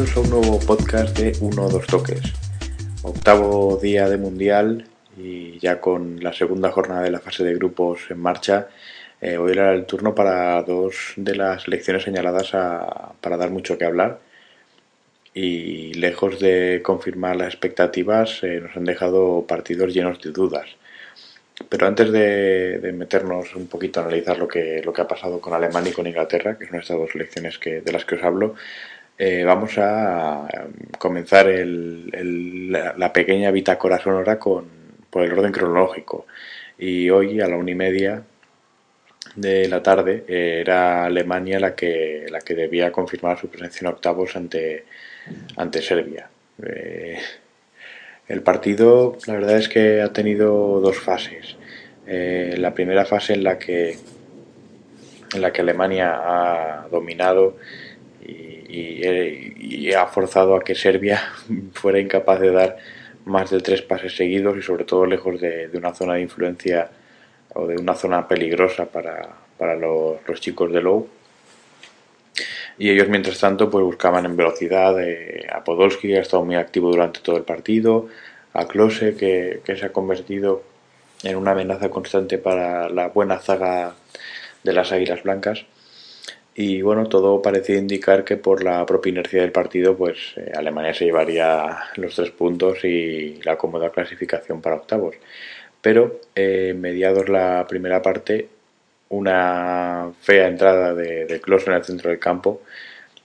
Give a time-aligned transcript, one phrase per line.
[0.00, 2.32] bienvenidos a un nuevo podcast de Uno o Dos Toques.
[3.02, 4.86] Octavo día de Mundial
[5.18, 8.68] y ya con la segunda jornada de la fase de grupos en marcha,
[9.20, 12.50] eh, hoy era el turno para dos de las elecciones señaladas
[13.20, 14.20] para dar mucho que hablar
[15.34, 20.66] y lejos de confirmar las expectativas eh, nos han dejado partidos llenos de dudas.
[21.68, 25.52] Pero antes de, meternos un poquito a analizar lo que, lo que ha pasado con
[25.52, 28.54] Alemania y con Inglaterra, que son estas dos elecciones que, de las que os hablo,
[29.22, 30.48] eh, vamos a
[30.98, 34.64] comenzar la, pequeña bitácora sonora con,
[35.10, 36.26] por el orden cronológico.
[36.78, 38.22] Y hoy a la una y media
[39.36, 43.92] de la tarde eh, era Alemania la que, la que debía confirmar su presencia en
[43.92, 44.86] octavos ante,
[45.54, 46.30] ante Serbia.
[46.64, 47.18] Eh,
[48.26, 51.58] el partido, la verdad es que ha tenido dos fases.
[52.06, 53.98] La primera fase en la que
[55.34, 57.56] en la que Alemania ha dominado
[58.70, 61.20] y, ha forzado a que Serbia
[61.72, 62.76] fuera incapaz de dar
[63.24, 66.90] más de tres pases seguidos y sobre todo lejos de, una zona de influencia
[67.54, 71.08] o de una zona peligrosa para, los, chicos de Low
[72.78, 76.54] y ellos mientras tanto pues buscaban en velocidad eh, a Podolski que ha estado muy
[76.54, 78.08] activo durante todo el partido
[78.54, 80.62] a Klose que, se ha convertido
[81.22, 83.94] en una amenaza constante para la buena zaga
[84.62, 85.66] de las Águilas Blancas
[86.60, 90.94] y bueno todo parecía indicar que por la propia inercia del partido pues eh, Alemania
[90.94, 95.16] se llevaría los tres puntos y la cómoda clasificación para octavos
[95.80, 98.48] pero eh, mediados la primera parte
[99.10, 102.62] una fea entrada de, de Klose en el centro del campo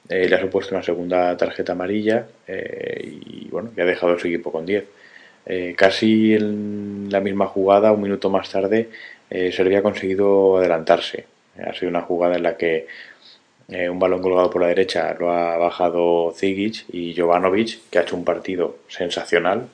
[0.07, 4.27] eh, le ha supuesto una segunda tarjeta amarilla eh, y bueno, ya ha dejado su
[4.27, 4.85] equipo con 10.
[5.47, 8.89] Eh, casi en la misma jugada, un minuto más tarde,
[9.29, 11.25] Serbia ha conseguido adelantarse.
[11.65, 12.87] Ha sido una jugada en la que
[13.67, 18.15] un balón colgado por la derecha lo ha bajado Zigic y Jovanovic, que ha hecho
[18.15, 19.67] un partido sensacional.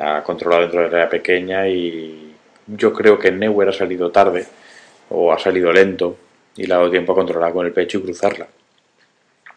[0.00, 2.34] ha controlado dentro de la área pequeña y
[2.66, 4.46] yo creo que Neuer ha salido tarde
[5.10, 6.16] o ha salido lento
[6.56, 8.48] y le ha dado tiempo a controlar con el pecho y cruzarla.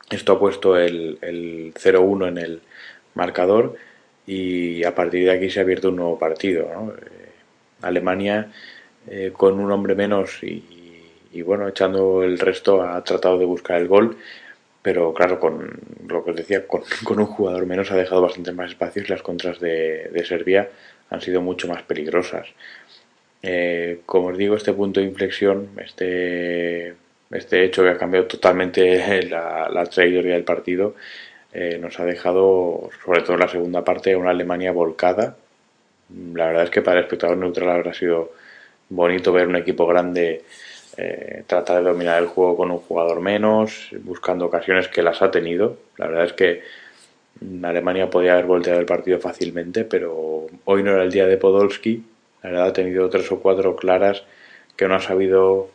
[0.09, 2.61] Esto ha puesto el, el 0-1 en el
[3.15, 3.75] marcador
[4.27, 6.65] y a partir de aquí se ha abierto un nuevo partido.
[6.65, 7.31] Eh,
[7.81, 8.51] Alemania
[9.07, 10.74] eh, con un hombre menos y,
[11.41, 14.17] bueno, echando el resto ha tratado de buscar el gol,
[14.81, 16.83] pero claro, con lo que os decía, con,
[17.19, 20.69] un jugador menos ha dejado bastante más espacios y las contras de, Serbia
[21.09, 22.47] han sido mucho más peligrosas.
[23.41, 26.95] Eh, como os digo, este punto de inflexión, este
[27.31, 30.95] este hecho que ha cambiado totalmente la, trayectoria del partido
[31.53, 35.37] eh, nos ha dejado, sobre todo en la segunda parte, una Alemania volcada.
[36.33, 38.33] La verdad es que para el espectador neutral habrá sido
[38.89, 40.43] bonito ver un equipo grande
[40.97, 45.31] eh, tratar de dominar el juego con un jugador menos, buscando ocasiones que las ha
[45.31, 45.77] tenido.
[45.97, 46.63] La verdad es que
[47.63, 52.03] Alemania podía haber volteado el partido fácilmente, pero hoy no era el día de Podolski.
[52.43, 54.23] La verdad ha tenido tres o cuatro claras
[54.75, 55.69] que no ha sabido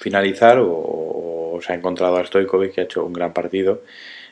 [0.00, 3.82] finalizar o, se ha encontrado a Stoikovic que ha hecho un gran partido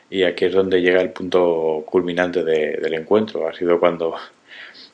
[0.09, 3.47] y aquí es donde llega el punto culminante del encuentro.
[3.47, 4.15] Ha sido cuando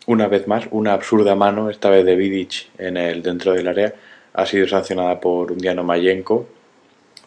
[0.06, 3.94] una vez más una absurda mano, esta vez de Vidic en el dentro del área,
[4.38, 6.48] ha sido sancionada por un Diano Mayenko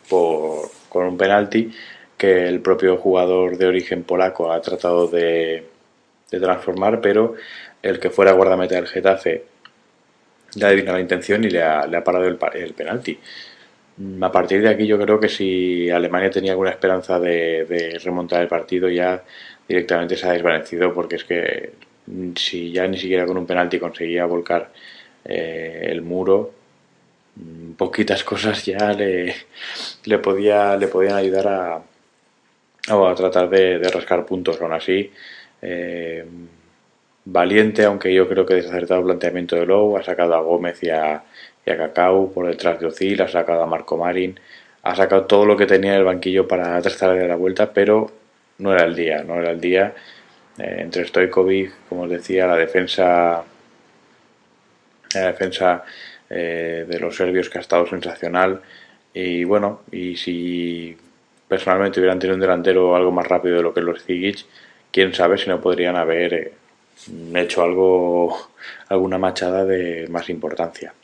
[0.08, 1.70] por, con un penalti
[2.16, 5.64] que el propio jugador de origen polaco ha tratado de,
[6.28, 7.34] transformar, pero
[7.82, 9.44] el que fuera guardameta del Getafe
[10.54, 12.36] le ha adivinado la intención y le ha, le ha parado el,
[12.74, 13.18] penalti.
[13.96, 18.42] Mm, a partir de aquí yo creo que si Alemania tenía alguna esperanza de, remontar
[18.42, 19.24] el partido ya
[19.66, 21.72] directamente se ha desvanecido porque es que
[22.06, 24.70] mm, si ya ni siquiera con un penalti conseguía volcar
[25.24, 26.59] eh, el muro
[27.76, 29.34] poquitas cosas ya le,
[30.04, 31.82] le, podía, le podían ayudar a,
[32.88, 35.10] a tratar de, rascar puntos aún así
[35.62, 36.24] eh,
[37.24, 40.90] valiente, aunque yo creo que desacertado el planteamiento de Lowe, ha sacado a Gómez y
[40.90, 41.22] a,
[41.64, 44.40] Cacau por detrás de Ocil, ha sacado a Marco Marín,
[44.82, 48.10] ha sacado todo lo que tenía en el banquillo para tratar de la vuelta, pero
[48.58, 49.94] no era el día, no era el día.
[50.58, 53.44] Eh, entre Stojkovic, como os decía, la defensa,
[55.14, 55.84] la defensa
[56.30, 58.62] eh, de los serbios que ha estado sensacional.
[59.12, 60.96] Y bueno, y si
[61.48, 64.46] personalmente hubieran tenido un delantero algo más rápido de lo que los Zigic,
[64.90, 66.52] quién sabe si no podrían haber eh,
[67.34, 68.50] hecho algo,
[68.88, 70.94] alguna machada de más importancia.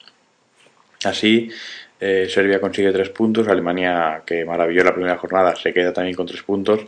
[1.04, 1.50] Así,
[1.98, 6.42] Serbia consigue tres puntos, Alemania, que maravilló la primera jornada, se queda también con tres
[6.42, 6.86] puntos,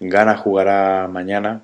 [0.00, 1.62] Gana jugará mañana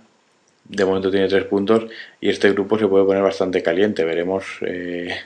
[0.68, 1.86] de momento tiene tres puntos
[2.20, 4.04] y este grupo se puede poner bastante caliente.
[4.04, 5.16] Veremos eh,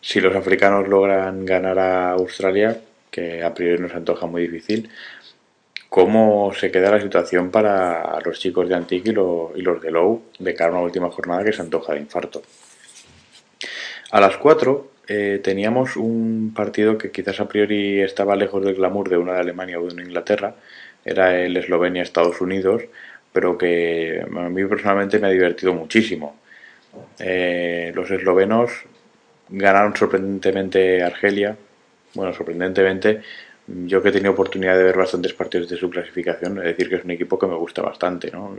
[0.00, 4.88] si los africanos logran ganar a Australia, que a priori nos antoja muy difícil,
[5.88, 10.54] cómo se queda la situación para los chicos de Antique y, los de Low de
[10.54, 12.42] cara a una última jornada que se antoja de infarto.
[14.10, 19.08] A las 4 eh, teníamos un partido que quizás a priori estaba lejos del glamour
[19.08, 20.54] de una de Alemania o de una Inglaterra,
[21.04, 22.82] era el Eslovenia-Estados Unidos,
[23.36, 26.36] pero que a mí personalmente me ha divertido muchísimo.
[27.18, 28.70] Eh, los eslovenos
[29.50, 31.54] ganaron sorprendentemente Argelia.
[32.14, 33.20] Bueno, sorprendentemente,
[33.66, 36.94] yo que he tenido oportunidad de ver bastantes partidos de su clasificación, es decir, que
[36.94, 38.30] es un equipo que me gusta bastante.
[38.30, 38.56] ¿no?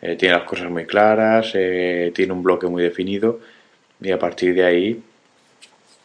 [0.00, 3.40] Eh, tiene las cosas muy claras, eh, tiene un bloque muy definido
[4.00, 5.02] y a partir de ahí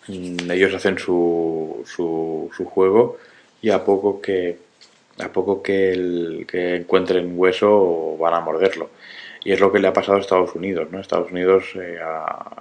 [0.09, 3.17] mm, ellos hacen su, su, su juego
[3.61, 4.57] y a poco que
[5.19, 8.89] a poco que, el, que encuentren hueso van a morderlo.
[9.43, 10.87] Y es lo que le ha pasado a Estados Unidos.
[10.91, 10.99] ¿no?
[10.99, 11.99] Estados Unidos eh,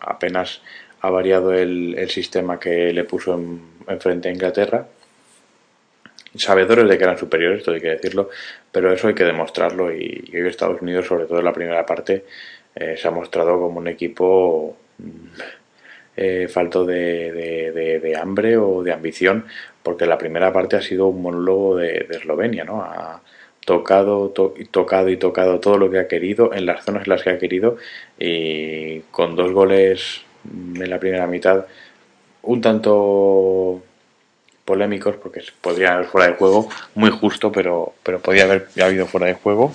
[0.01, 0.63] apenas
[1.01, 4.87] ha variado el, sistema que le puso en, frente a Inglaterra.
[6.35, 8.31] Sabedores de que eran superiores, esto hay que decirlo,
[8.71, 9.93] pero eso hay que demostrarlo.
[9.93, 12.25] Y, hoy Estados Unidos, sobre todo en la primera parte,
[12.75, 15.62] eh, se ha mostrado como un equipo mm,
[16.17, 19.47] eh, falto de, hambre o de ambición
[19.83, 22.83] porque la primera parte ha sido un monólogo de, Eslovenia, ¿no?
[22.83, 23.21] Ha
[23.65, 24.33] tocado,
[24.71, 27.39] tocado y tocado todo lo que ha querido en las zonas en las que ha
[27.39, 27.77] querido
[28.19, 31.67] y con dos goles en la primera mitad
[32.43, 33.83] un tanto
[34.65, 39.27] polémicos porque podría haber fuera de juego, muy justo, pero, pero podía haber habido fuera
[39.27, 39.73] de juego.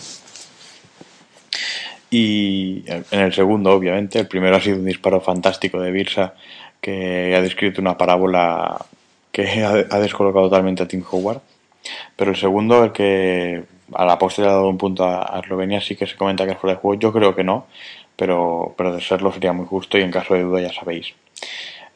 [2.09, 6.33] Y en el segundo, obviamente, el primero ha sido un disparo fantástico de Birsa
[6.79, 8.85] que ha descrito una parábola
[9.31, 11.41] que ha, descolocado totalmente a Tim Howard.
[12.15, 13.63] Pero el segundo, el que
[13.93, 16.53] a la postre le ha dado un punto a, Eslovenia, sí que se comenta que
[16.53, 16.99] es fuera de juego.
[16.99, 17.67] Yo creo que no,
[18.15, 21.13] pero, pero de serlo sería muy justo y en caso de duda ya sabéis.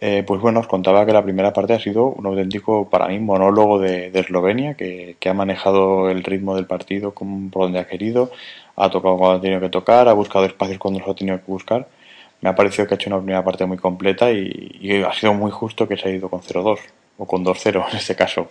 [0.03, 3.19] Eh, pues bueno, os contaba que la primera parte ha sido un auténtico, para mí,
[3.19, 8.31] monólogo de, Eslovenia, que, ha manejado el ritmo del partido como, por donde ha querido,
[8.77, 11.45] ha tocado cuando ha tenido que tocar, ha buscado espacios cuando los ha tenido que
[11.45, 11.88] buscar.
[12.42, 15.51] Me ha parecido que ha hecho una primera parte muy completa y, ha sido muy
[15.51, 16.80] justo que se ha ido con 0-2
[17.19, 18.50] o con 2-0 en este caso.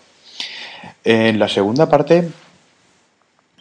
[1.04, 2.28] En la segunda parte,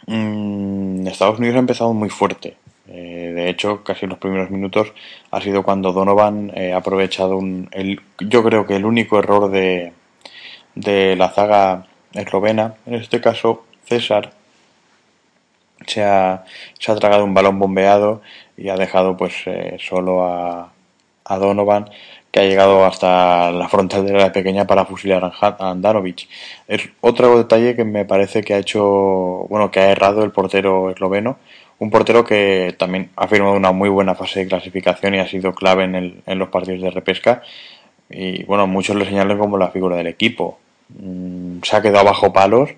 [0.06, 2.56] mmm, Estados Unidos ha empezado muy fuerte.
[2.88, 4.92] Eh, de hecho, casi en los primeros minutos
[5.30, 7.70] ha sido cuando Donovan eh, ha aprovechado un,
[8.18, 9.92] yo creo que el único error de,
[10.74, 14.32] de la zaga eslovena, en este caso César,
[15.86, 16.44] se ha,
[16.78, 18.22] se ha tragado un balón bombeado
[18.56, 20.72] y ha dejado pues eh, solo a,
[21.24, 21.90] a Donovan
[22.30, 26.28] que ha llegado hasta la frontal de la pequeña para fusilar a Andanovic.
[26.68, 30.90] Es otro detalle que me parece que ha hecho, bueno, que ha errado el portero
[30.90, 31.38] esloveno,
[31.80, 35.54] un portero que también ha firmado una muy buena fase de clasificación y ha sido
[35.54, 37.42] clave en, el, en los partidos de repesca.
[38.10, 40.58] Y bueno, muchos le señalan como la figura del equipo.
[40.90, 42.70] Mm, se ha quedado bajo palos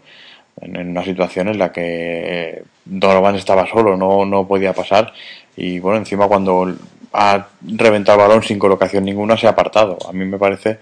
[0.61, 5.12] en, una situación en la que Donovan estaba solo, no, no podía pasar.
[5.56, 6.73] Y bueno, encima cuando
[7.12, 9.99] ha reventado el balón sin colocación ninguna, se ha apartado.
[10.09, 10.78] A mí me parece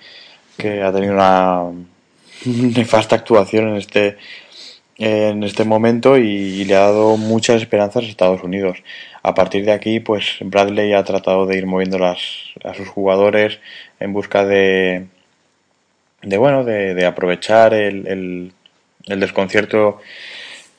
[0.58, 1.62] que ha tenido una
[2.44, 4.18] nefasta actuación en este
[5.00, 8.78] en este momento y, le ha dado muchas esperanzas a Estados Unidos.
[9.22, 12.20] A partir de aquí, pues Bradley ha tratado de ir moviendo las,
[12.62, 13.58] a sus jugadores
[13.98, 15.06] en busca de,
[16.22, 18.52] de bueno, de, aprovechar el,
[19.06, 20.00] el, desconcierto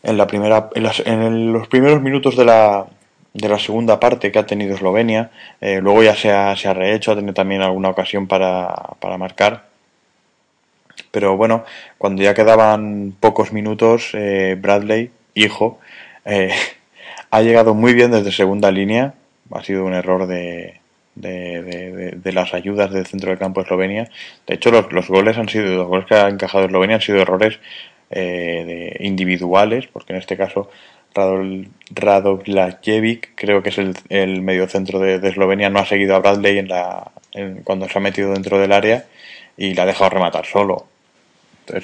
[0.04, 0.86] en la primera, en,
[1.22, 2.86] en los primeros minutos de la,
[3.34, 5.32] de la segunda parte que ha tenido Eslovenia.
[5.60, 9.18] Eh, luego ya se ha, se ha, rehecho, ha tenido también alguna ocasión para, para,
[9.18, 9.71] marcar.
[11.12, 11.64] Pero bueno,
[11.98, 15.80] cuando ya quedaban pocos minutos, eh, Bradley, hijo,
[16.26, 16.54] eh,
[17.32, 19.14] ha llegado muy bien desde segunda línea.
[19.52, 20.80] Ha sido un error de,
[21.16, 24.10] de, de, de, las ayudas del centro del campo de Eslovenia.
[24.48, 27.22] De hecho, los, los goles han sido, los goles que ha encajado Eslovenia han sido
[27.22, 27.60] errores
[29.00, 30.70] individuales, porque en este caso
[31.14, 36.58] Radovlajevic, creo que es el, el mediocentro de, de, Eslovenia, no ha seguido a Bradley
[36.58, 39.06] en la, en, cuando se ha metido dentro del área
[39.58, 40.88] y le ha dejado rematar solo.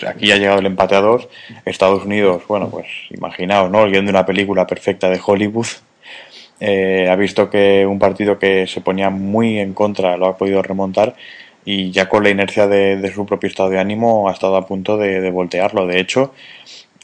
[0.08, 1.28] Aquí ha llegado el empate a dos.
[1.66, 3.86] Estados Unidos, bueno, pues imaginaos, ¿no?
[3.86, 5.68] Viendo una película perfecta de Hollywood,
[6.60, 10.62] eh, ha visto que un partido que se ponía muy en contra lo ha podido
[10.64, 11.16] remontar
[11.66, 14.98] y ya con la inercia de, su propio estado de ánimo ha estado a punto
[14.98, 15.86] de, de voltearlo.
[15.86, 16.34] De hecho,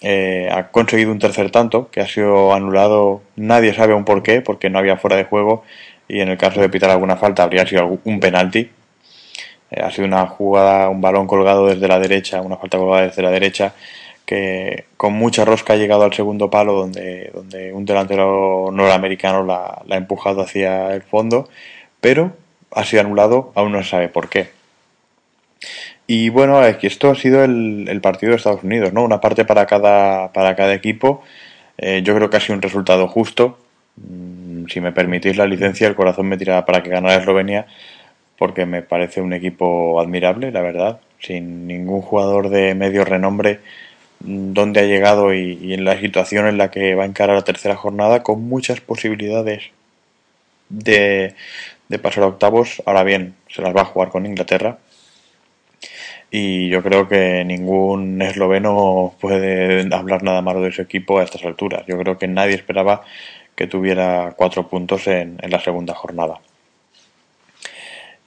[0.06, 4.42] eh, ha conseguido un tercer tanto que ha sido anulado, nadie sabe aún por qué,
[4.42, 5.64] porque no había fuera de juego
[6.10, 8.70] y en el caso de pitar alguna falta habría sido un penalti.
[9.74, 13.22] Eh, ha sido una jugada, un balón colgado desde la derecha, una falta colgada desde
[13.22, 13.74] la derecha
[14.26, 19.84] que con mucha rosca ha llegado al segundo palo donde, donde un delantero norteamericano la,
[19.90, 21.50] ha empujado hacia el fondo,
[22.00, 22.32] pero
[22.72, 24.50] ha sido anulado, aún no se sabe por qué.
[26.08, 29.04] Y bueno, esto ha sido el, partido de Estados Unidos, ¿no?
[29.04, 31.24] Una parte para cada, para cada equipo.
[31.78, 33.58] Eh, yo creo que ha sido un resultado justo.
[33.96, 37.68] Mm, si me permitís la licencia, el corazón me tira para que ganara Eslovenia,
[38.38, 41.00] porque me parece un equipo admirable, la verdad.
[41.20, 43.60] Sin ningún jugador de medio renombre
[44.20, 47.44] dónde ha llegado y, y, en la situación en la que va a encarar la
[47.44, 49.72] tercera jornada con muchas posibilidades
[50.70, 51.36] de,
[51.90, 52.82] de pasar a octavos.
[52.86, 54.78] Ahora bien, se las va a jugar con Inglaterra.
[56.32, 61.46] Y yo creo que ningún esloveno puede hablar nada malo de su equipo a estas
[61.46, 61.86] alturas.
[61.88, 63.04] Yo creo que nadie esperaba
[63.56, 66.40] que tuviera cuatro puntos en, en la segunda jornada.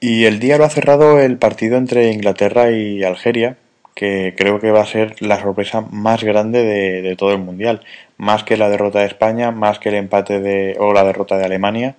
[0.01, 3.57] Y el día lo ha cerrado el partido entre Inglaterra y Algeria,
[3.95, 7.81] que creo que va a ser la sorpresa más grande de, todo el mundial,
[8.19, 11.47] más que la derrota de España, más que el empate de o la derrota de
[11.47, 11.97] Alemania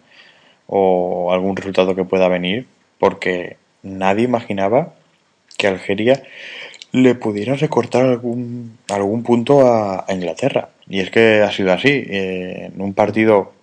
[0.67, 2.67] o algún resultado que pueda venir,
[2.99, 4.93] porque nadie imaginaba
[5.57, 6.21] que Algeria
[6.91, 10.69] le pudiera recortar algún algún punto a, a Inglaterra.
[10.87, 11.89] Y es que ha sido así.
[11.89, 13.53] Eh, en un partido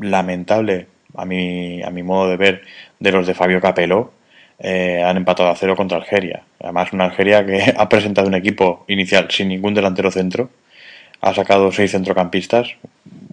[0.00, 2.62] lamentable a mi a mi modo de ver
[2.98, 4.12] de los de Fabio Capello
[4.58, 6.42] eh, han empatado a cero contra Algeria.
[6.60, 10.50] Además, una Algeria que ha presentado un equipo inicial sin ningún delantero centro.
[11.20, 12.68] Ha sacado seis centrocampistas.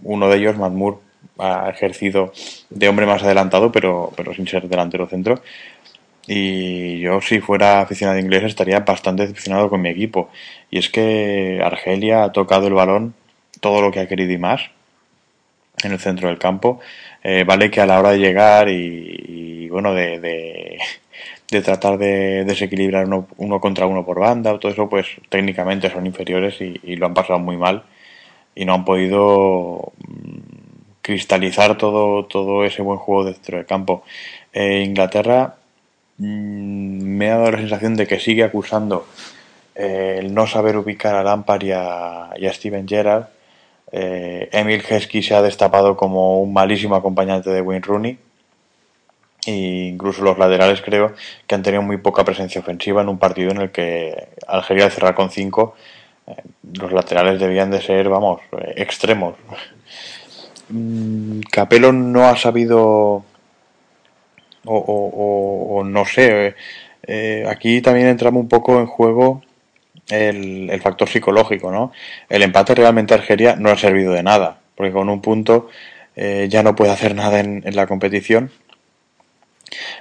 [0.02, 0.96] Uno de ellos, Mahmoud,
[1.38, 2.32] ha ejercido
[2.70, 5.42] de hombre más adelantado, pero, pero sin ser delantero centro.
[6.28, 10.30] Y yo, si fuera aficionado inglés, estaría bastante decepcionado con mi equipo.
[10.70, 13.14] Y es que Argelia ha tocado el balón
[13.60, 14.62] todo lo que ha querido y más
[15.82, 16.80] en el centro del campo.
[17.22, 19.45] Eh, vale que a la hora de llegar y, y
[19.76, 20.18] bueno, de,
[21.50, 25.90] de, tratar de desequilibrar uno, uno, contra uno por banda o todo eso, pues técnicamente
[25.90, 27.82] son inferiores y, lo han pasado muy mal
[28.54, 30.38] y no han podido mm,
[31.02, 34.02] cristalizar todo, todo ese buen juego dentro del campo.
[34.50, 35.56] Eh, Inglaterra
[36.16, 39.06] mmm, me ha dado la sensación de que sigue acusando
[39.74, 43.26] eh, el no saber ubicar a Lampard y a, y a Steven Gerrard.
[43.92, 48.18] Eh, Emil Heskey se ha destapado como un malísimo acompañante de Wayne Rooney
[49.46, 51.14] e incluso los laterales creo
[51.46, 54.90] que han tenido muy poca presencia ofensiva en un partido en el que Algeria al
[54.90, 55.74] cerrar con 5
[56.26, 56.34] eh,
[56.74, 59.36] los laterales debían de ser, vamos, eh, extremos.
[60.68, 63.24] Mm, Capello no ha sabido
[64.68, 66.56] o, no sé,
[67.06, 69.42] eh, aquí también entramos un poco en juego
[70.08, 71.92] el, factor psicológico, ¿no?
[72.28, 75.68] El empate realmente a Algeria no ha servido de nada, porque con un punto
[76.16, 78.50] eh, ya no puede hacer nada en la competición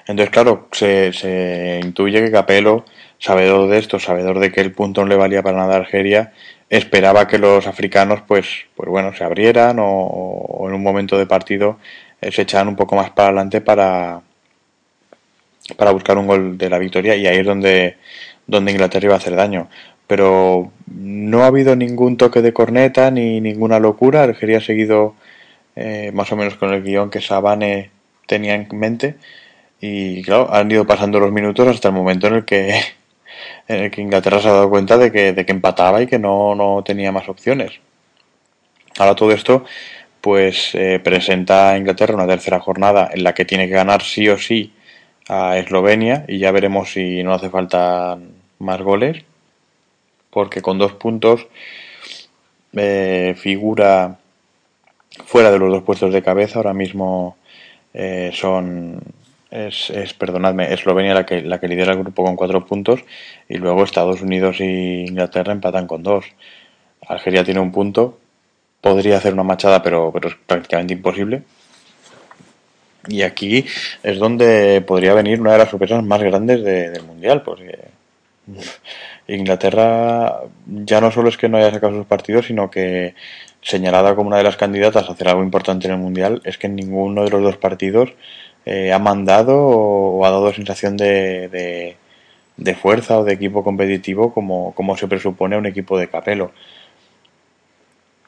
[0.08, 2.86] entonces, claro, se, intuye que Capello,
[3.20, 6.34] sabedor de esto, sabedor de que el punto no le valía para nada a Algeria,
[6.70, 11.80] esperaba que los africanos, pues, pues bueno, se abrieran o, en un momento de partido
[12.22, 14.22] eh, se echaran un poco más para adelante para,
[15.78, 17.98] para buscar un gol de la victoria y ahí es donde,
[18.48, 19.70] donde Inglaterra iba a hacer daño.
[20.08, 24.24] Pero no ha habido ningún toque de corneta ni ninguna locura.
[24.24, 25.16] Algeria ha seguido
[25.76, 27.90] eh, más o menos con el guion que Sabane
[28.28, 29.16] tenía en mente
[29.82, 32.82] y claro, han ido pasando los minutos hasta el momento en el que
[33.68, 36.20] en el que Inglaterra se ha dado cuenta de que, de que empataba y que
[36.20, 37.80] no, no tenía más opciones.
[38.98, 39.66] Ahora todo esto
[40.22, 44.28] pues eh, presenta a Inglaterra una tercera jornada en la que tiene que ganar sí
[44.28, 44.74] o sí
[45.28, 48.18] a Eslovenia y ya veremos si no hace falta
[48.58, 49.24] más goles
[50.32, 51.48] porque con dos puntos
[52.74, 54.18] eh, figura
[55.26, 57.38] fuera de los dos puestos de cabeza ahora mismo
[57.94, 59.00] eh, son
[59.56, 63.02] es, es, perdonadme, Eslovenia la que, la que lidera el grupo con cuatro puntos
[63.48, 66.26] y luego Estados Unidos y Inglaterra empatan con dos.
[67.08, 68.20] Algeria tiene un punto,
[68.82, 71.44] podría hacer una machada, pero, pero es prácticamente imposible.
[73.08, 73.66] Y aquí
[74.04, 77.80] es donde podría venir una de las sorpresas más grandes de, del Mundial, porque
[79.28, 83.16] Inglaterra ya no solo es que no haya sacado sus partidos, sino que
[83.62, 86.68] señalada como una de las candidatas a hacer algo importante en el Mundial, es que
[86.68, 88.12] en ninguno de los dos partidos
[88.66, 91.96] eh, ha mandado o, ha dado sensación de,
[92.58, 96.52] de, fuerza o de equipo competitivo como, como se presupone un equipo de Capelo.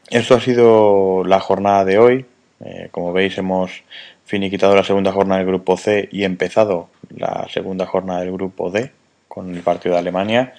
[0.09, 2.25] Esto ha sido la jornada de hoy.
[2.63, 3.83] Eh, como veis, hemos
[4.25, 8.91] finiquitado la segunda jornada del grupo C y empezado la segunda jornada del grupo D
[9.27, 10.53] con el partido de Alemania.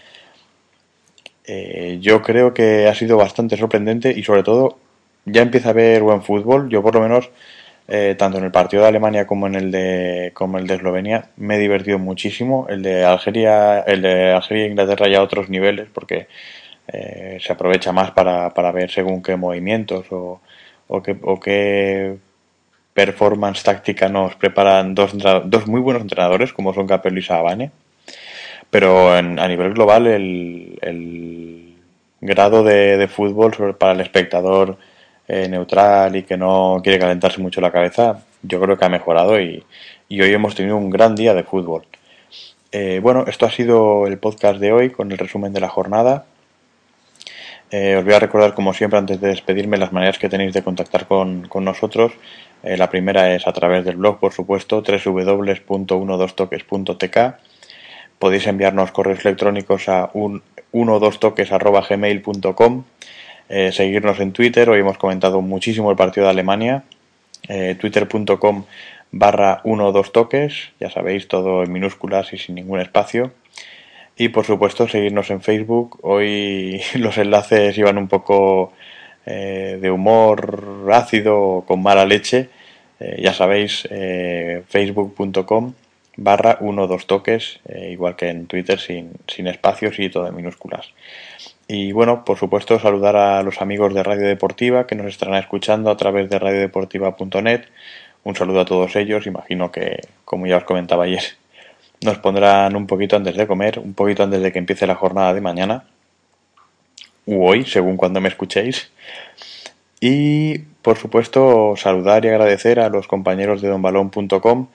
[1.45, 4.79] Eh, yo creo que ha sido bastante sorprendente y sobre todo
[5.25, 6.69] ya empieza a haber buen fútbol.
[6.69, 7.31] Yo por lo menos,
[7.89, 11.31] eh, tanto en el partido de Alemania como en el de, como el de Eslovenia,
[11.37, 12.67] me he divertido muchísimo.
[12.69, 16.29] El de Algeria, el de Algeria e Inglaterra ya a otros niveles porque
[16.89, 20.41] eh, se aprovecha más para, para, ver según qué movimientos o,
[20.89, 22.19] o, qué, o qué
[22.95, 25.13] performance táctica nos preparan dos,
[25.45, 27.71] dos muy buenos entrenadores como son Capello y Sabane.
[28.71, 31.77] Pero a nivel global el,
[32.21, 34.79] grado de, fútbol para el espectador
[35.29, 39.39] eh, neutral y que no quiere calentarse mucho la cabeza, yo creo que ha mejorado
[39.39, 39.63] y,
[40.11, 41.85] hoy hemos tenido un gran día de fútbol.
[42.73, 46.25] Eh, bueno, esto ha sido el podcast de hoy con el resumen de la jornada.
[47.71, 50.63] Eh, os voy a recordar, como siempre, antes de despedirme, las maneras que tenéis de
[50.63, 52.13] contactar con, nosotros.
[52.63, 57.19] La primera es a través del blog, por supuesto, www.12toques.tk.
[58.19, 60.43] Podéis enviarnos correos electrónicos a un,
[60.73, 62.85] 12toques.gmail.com.
[63.49, 66.85] Eh, seguirnos en Twitter, hoy hemos comentado muchísimo el partido de Alemania.
[67.81, 68.65] Twitter.com
[69.11, 73.33] barra 12toques, ya sabéis, todo en minúsculas y sin ningún espacio.
[74.17, 75.99] Y por supuesto seguirnos en Facebook.
[76.03, 78.73] Hoy los enlaces iban un poco
[79.27, 82.49] eh, de humor ácido con mala leche.
[82.99, 85.75] Eh, ya sabéis, eh, facebook.com
[86.17, 90.93] barra 1 dos toques, igual que en Twitter sin, sin espacios y todo en minúsculas.
[91.71, 95.91] Y bueno, por supuesto saludar a los amigos de Radio Deportiva que nos estarán escuchando
[95.91, 97.65] a través de radiodeportiva.net.
[98.25, 101.23] Un saludo a todos ellos, imagino que, como ya os comentaba ayer,
[102.01, 105.35] nos pondrán un poquito antes de comer, un poquito antes de que empiece la jornada
[105.35, 105.85] de mañana,
[107.27, 108.91] u hoy, según cuando me escuchéis.
[110.01, 114.69] Y, por supuesto, saludar y agradecer a los compañeros de donbalón.com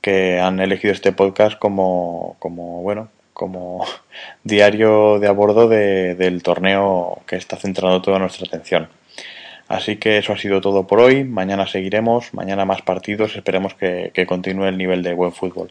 [0.00, 3.84] que han elegido este podcast como, como bueno, como
[4.44, 8.88] diario de a bordo del torneo que está centrando toda nuestra atención.
[9.68, 11.24] Así que eso ha sido todo por hoy.
[11.24, 13.36] Mañana seguiremos, mañana más partidos.
[13.36, 15.70] Esperemos que continúe el nivel de buen fútbol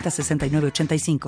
[0.00, 1.20] 6985.